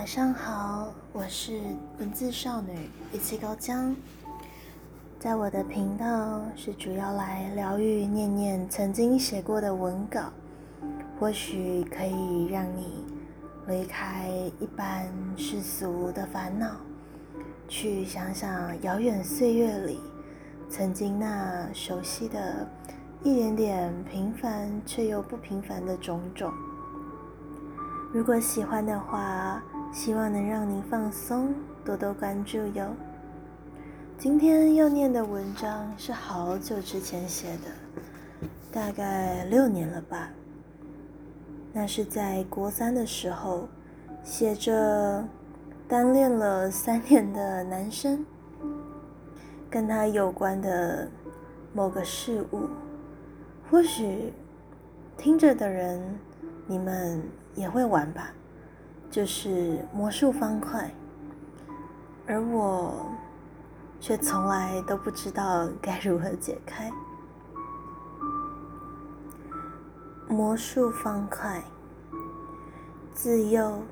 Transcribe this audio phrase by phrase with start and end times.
[0.00, 1.60] 晚上好，我是
[1.98, 3.94] 文字少女一气高江，
[5.18, 10.32] 在我的频道是主要来疗愈念念曾经写过的文稿，
[11.18, 13.04] 或许可以让你
[13.68, 15.06] 离开一般
[15.36, 16.76] 世俗的烦恼，
[17.68, 20.00] 去想想遥远岁月里
[20.70, 22.66] 曾经那熟悉的
[23.22, 26.50] 一点点平凡却又不平凡的种种。
[28.12, 31.52] 如果喜欢的话，希望能让您放松，
[31.84, 32.94] 多多关注哟。
[34.16, 37.70] 今天要念的文章是好久之前写的，
[38.70, 40.30] 大概六年了吧。
[41.72, 43.68] 那是在国三的时候，
[44.22, 45.24] 写着
[45.88, 48.24] 单恋了三年的男生，
[49.68, 51.08] 跟他有关的
[51.72, 52.68] 某个事物。
[53.68, 54.32] 或许
[55.16, 56.00] 听着的人，
[56.66, 57.20] 你们。
[57.56, 58.32] 也会玩吧，
[59.10, 60.94] 就是魔术方块，
[62.26, 63.10] 而我
[64.00, 66.90] 却从来都不知道该如何解开
[70.28, 71.62] 魔术方块。
[73.12, 73.82] 自幼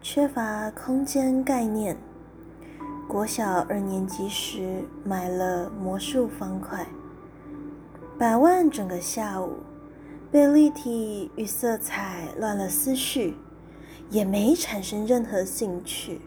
[0.00, 1.96] 缺乏空间概念，
[3.06, 6.86] 国小二年级时买了魔术方块，
[8.18, 9.58] 百万整个下午。
[10.28, 13.36] 被立体与色彩乱了思绪，
[14.10, 16.20] 也没产生任何兴趣。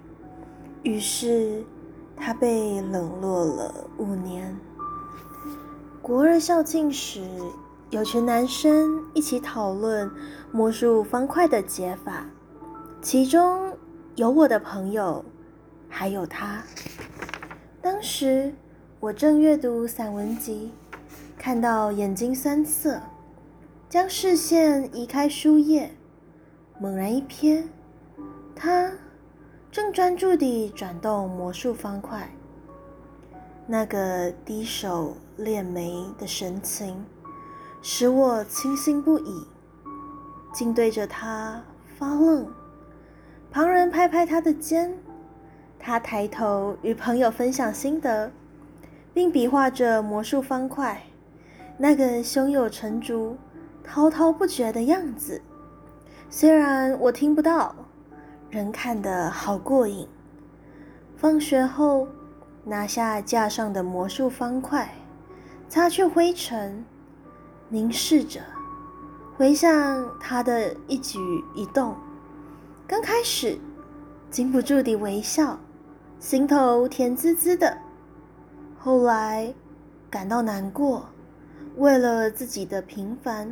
[0.83, 1.63] 于是，
[2.15, 4.57] 他被冷落了五年。
[6.01, 7.27] 国二校庆时，
[7.89, 10.09] 有群男生一起讨论
[10.51, 12.25] 魔术方块的解法，
[13.01, 13.77] 其中
[14.15, 15.23] 有我的朋友，
[15.87, 16.63] 还有他。
[17.81, 18.53] 当时
[18.99, 20.71] 我正阅读散文集，
[21.37, 23.01] 看到眼睛酸涩。
[23.89, 25.91] 将视线移开书页，
[26.81, 27.61] 猛然一瞥，
[28.55, 28.89] 他
[29.69, 32.29] 正专注地转动魔术方块。
[33.67, 37.05] 那个低手敛眉的神情，
[37.81, 39.45] 使我倾心不已，
[40.53, 41.61] 竟对着他
[41.97, 42.47] 发愣。
[43.51, 44.97] 旁人拍拍他的肩，
[45.77, 48.31] 他抬头与朋友分享心得，
[49.13, 51.03] 并比划着魔术方块。
[51.77, 53.35] 那个胸有成竹。
[53.81, 55.41] 滔滔不绝的样子，
[56.31, 57.73] 虽然我听不到，
[58.51, 60.07] 仍看得好过瘾。
[61.17, 62.07] 放学后，
[62.63, 64.93] 拿下架上的魔术方块，
[65.67, 66.85] 擦去灰尘，
[67.67, 68.41] 凝视着，
[69.35, 71.19] 回想他的一举
[71.55, 71.95] 一动。
[72.85, 73.57] 刚开始，
[74.29, 75.59] 禁不住地微笑，
[76.19, 77.75] 心头甜滋滋的。
[78.77, 79.51] 后来，
[80.11, 81.09] 感到难过，
[81.77, 83.51] 为了自己的平凡。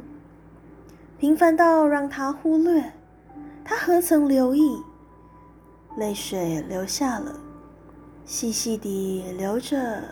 [1.20, 2.94] 平凡到让他忽略，
[3.66, 4.80] 他何曾留意？
[5.98, 7.36] 泪水流下了，
[8.24, 10.04] 细细地流着，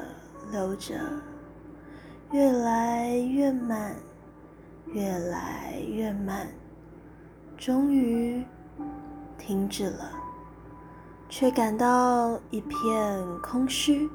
[0.51, 0.95] 流着，
[2.31, 3.95] 越来越慢，
[4.87, 6.47] 越来越慢，
[7.55, 8.43] 终于
[9.37, 10.11] 停止了，
[11.29, 14.09] 却感到一片空虚。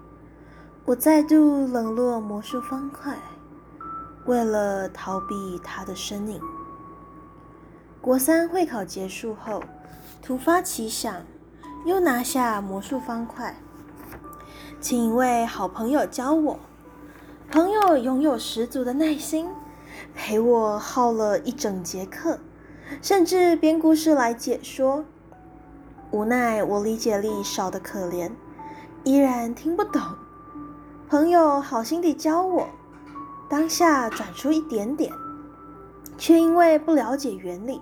[0.84, 3.16] 我再度冷落魔术方块，
[4.26, 6.40] 为了逃避他的身影。
[8.02, 9.62] 国三会考结束后，
[10.22, 11.22] 突发奇想，
[11.84, 13.54] 又拿下魔术方块，
[14.80, 16.58] 请一位好朋友教我。
[17.50, 19.48] 朋友拥有十足的耐心，
[20.14, 22.38] 陪我耗了一整节课，
[23.02, 25.04] 甚至编故事来解说。
[26.10, 28.30] 无奈我理解力少得可怜，
[29.04, 30.00] 依然听不懂。
[31.06, 32.66] 朋友好心地教我，
[33.50, 35.12] 当下转出一点点，
[36.16, 37.78] 却因为不了解原理。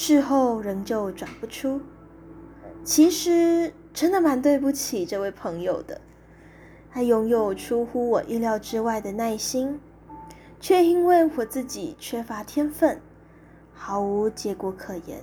[0.00, 1.80] 事后仍旧转不出，
[2.84, 6.00] 其实真的蛮对不起这位朋友的。
[6.88, 9.80] 他拥有出乎我意料之外的耐心，
[10.60, 13.00] 却因为我自己缺乏天分，
[13.74, 15.20] 毫无结果可言。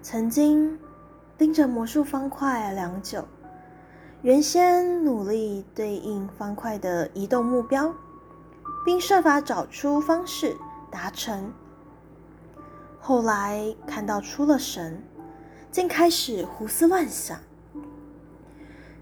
[0.00, 0.78] 曾经
[1.36, 3.26] 盯着魔术方块良久，
[4.22, 7.92] 原先努力对应方块的移动目标，
[8.86, 10.56] 并设法找出方式
[10.92, 11.52] 达成。
[13.06, 14.98] 后来看到出了神，
[15.70, 17.38] 竟开始胡思乱想。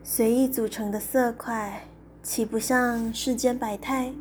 [0.03, 1.85] 随意组成的色块，
[2.21, 4.13] 岂不像世间百态？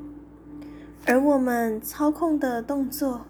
[1.07, 3.21] 而我们操控的动作，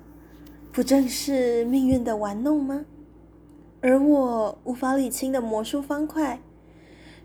[0.73, 2.83] 不正是命运的玩弄吗？
[3.79, 6.41] 而我无法理清的魔术方块，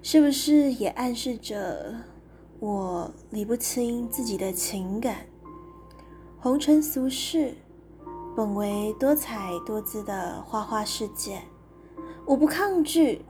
[0.02, 1.96] 是不是也暗示着
[2.60, 5.26] 我理不清自己的情感？
[6.38, 7.54] 红尘俗世。
[8.36, 11.40] 本为多彩多姿的花花世界，
[12.26, 13.24] 我不抗拒。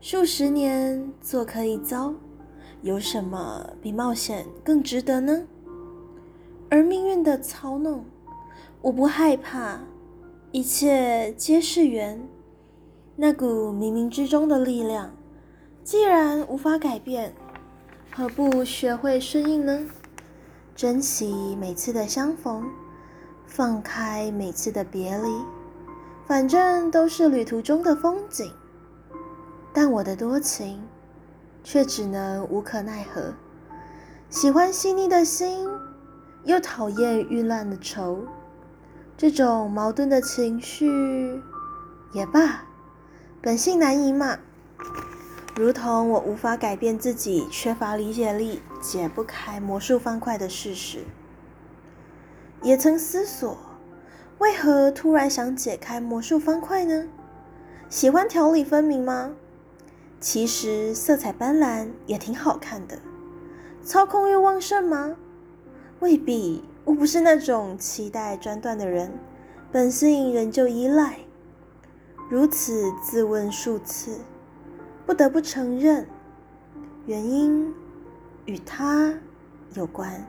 [0.00, 2.14] 数十年做可以遭，
[2.82, 5.42] 有什么比冒险更值得呢？
[6.70, 8.04] 而命运的操弄，
[8.80, 9.80] 我不害怕，
[10.52, 12.28] 一切皆是缘。
[13.16, 15.10] 那股冥冥之中的力量，
[15.82, 17.34] 既然无法改变，
[18.12, 19.84] 何不学会顺应呢？
[20.76, 22.68] 珍惜每次的相逢，
[23.46, 25.28] 放开每次的别离，
[26.26, 28.52] 反正都是旅途中的风景。
[29.72, 30.82] 但我的多情，
[31.62, 33.32] 却只能无可奈何。
[34.28, 35.68] 喜欢细腻的心，
[36.44, 38.24] 又讨厌郁乱的愁。
[39.16, 41.40] 这种矛盾的情绪，
[42.12, 42.64] 也罢，
[43.40, 44.38] 本性难移嘛。
[45.54, 51.04] 如同我无法改变自己缺乏理解力，解不开魔术方块的事实。
[52.62, 53.56] 也曾思索，
[54.38, 57.08] 为何突然想解开魔术方块呢？
[57.88, 59.34] 喜欢条理分明吗？
[60.20, 62.98] 其实色彩斑斓也挺好看的，
[63.82, 65.16] 操控欲旺盛吗？
[65.98, 69.12] 未必，我不是那种期待专断的人，
[69.72, 71.18] 本性仍旧依赖。
[72.30, 74.20] 如此自问数次，
[75.04, 76.06] 不得不承认，
[77.06, 77.74] 原因
[78.46, 79.14] 与他
[79.74, 80.24] 有关。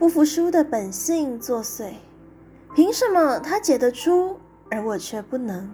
[0.00, 1.92] 不服输的本性作祟，
[2.74, 5.70] 凭什么他解得出，而我却不能？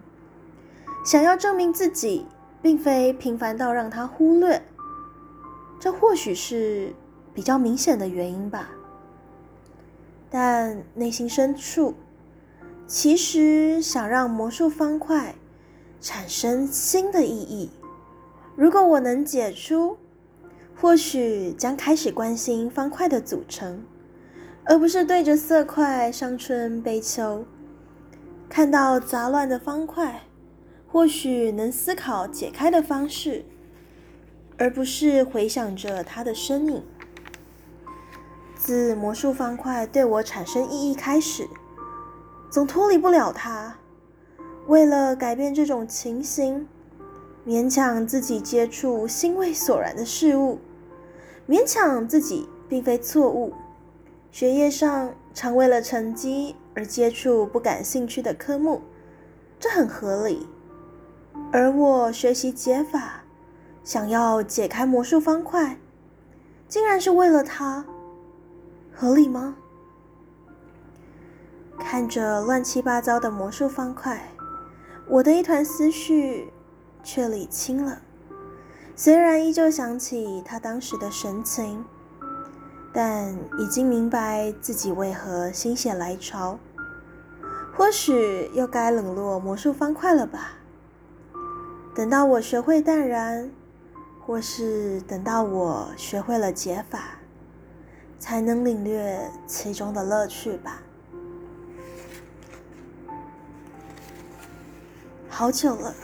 [1.06, 2.26] 想要证明自己。
[2.62, 4.60] 并非平凡到让他忽略，
[5.78, 6.92] 这或许是
[7.32, 8.70] 比较明显的原因吧。
[10.28, 11.94] 但内心深处，
[12.88, 15.36] 其实想让魔术方块
[16.00, 17.70] 产生新的意义。
[18.56, 19.96] 如果我能解出，
[20.74, 23.84] 或许将开始关心方块的组成，
[24.68, 27.44] 而不是对着色块伤春悲秋，
[28.48, 30.22] 看到杂乱的方块。
[30.88, 33.44] 或许能思考解开的方式，
[34.56, 36.82] 而不是回想着它的身影。
[38.54, 41.46] 自魔术方块对我产生意义开始，
[42.50, 43.76] 总脱离不了它。
[44.68, 46.66] 为了改变这种情形，
[47.46, 50.58] 勉强自己接触心味索然的事物，
[51.46, 53.52] 勉强自己并非错误。
[54.36, 58.82] 学业上常为了成绩而接触不感兴趣的科目，
[59.58, 60.46] 这很合理。
[61.50, 63.22] 而我学习解法，
[63.82, 65.78] 想要解开魔术方块，
[66.68, 67.86] 竟然是为了他，
[68.92, 69.56] 合理吗？
[71.78, 74.28] 看着乱七八糟的魔术方块，
[75.08, 76.52] 我的一团思绪
[77.02, 78.02] 却理清了。
[78.94, 81.82] 虽然依旧想起他当时的神情，
[82.96, 86.58] 但已经明白自己为何心血来潮。
[87.76, 90.52] 或许又该冷落魔术方块了吧。
[91.94, 93.50] 等到我学会淡然，
[94.24, 97.18] 或是等到我学会了解法，
[98.18, 100.80] 才能领略其中的乐趣吧。
[105.28, 105.94] 好久了，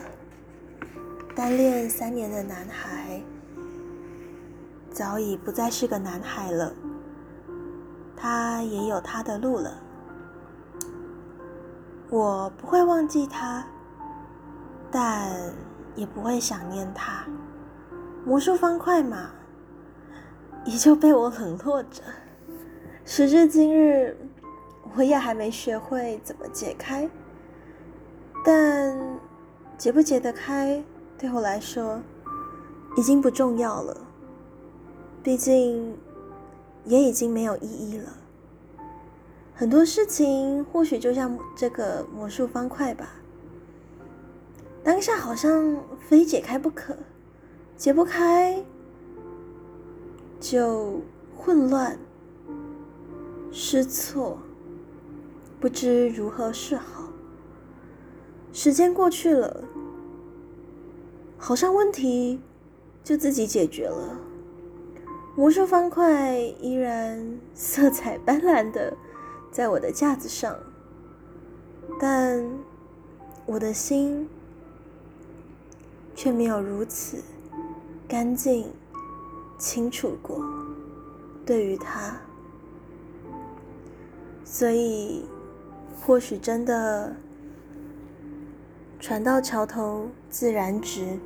[1.35, 3.23] 单恋三年的男孩，
[4.93, 6.73] 早已不再是个男孩了。
[8.17, 9.75] 他也有他的路了。
[12.11, 13.65] 我不会忘记他，
[14.91, 15.33] 但。
[15.95, 17.27] 也不会想念他，
[18.25, 19.29] 魔术方块嘛，
[20.65, 22.03] 依旧被我冷落着。
[23.05, 24.17] 时至今日，
[24.97, 27.07] 我也还没学会怎么解开。
[28.43, 28.99] 但
[29.77, 30.83] 解不解得开，
[31.19, 32.01] 对我来说
[32.97, 33.95] 已经不重要了。
[35.23, 35.97] 毕竟，
[36.85, 38.13] 也已经没有意义了。
[39.55, 43.15] 很多事情，或许就像这个魔术方块吧。
[44.83, 46.97] 当下好像非解开不可，
[47.77, 48.65] 解不开
[50.41, 51.01] 就
[51.37, 51.97] 混乱、
[53.53, 54.39] 失措，
[55.61, 57.05] 不知如何是好。
[58.53, 59.63] 时间过去了，
[61.39, 62.41] 好像问题
[63.05, 64.19] 就自己解决了。
[65.35, 68.97] 魔术方块依然色彩斑斓的
[69.51, 70.57] 在我的架子上，
[72.01, 72.45] 但
[73.47, 74.29] 我的心。
[76.15, 77.23] 却没有如此
[78.07, 78.71] 干净、
[79.59, 80.45] 清楚过。
[81.45, 82.21] 对于他，
[84.45, 85.25] 所以
[86.01, 87.17] 或许真的
[89.01, 91.19] 船到桥头自然直，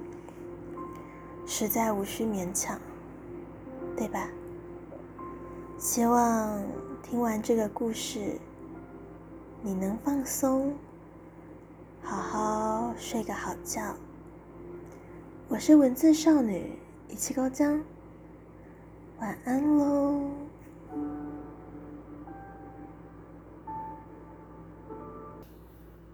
[1.44, 2.80] 实在无需勉强，
[3.96, 4.28] 对吧？
[5.78, 6.62] 希望
[7.02, 8.38] 听完这个故事，
[9.62, 10.74] 你能放松，
[12.02, 12.94] 好好。
[12.96, 13.94] 睡个好觉。
[15.48, 17.82] 我是文字少女一七高江，
[19.20, 20.22] 晚安喽。